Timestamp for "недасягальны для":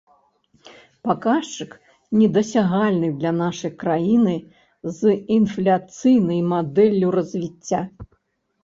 2.21-3.31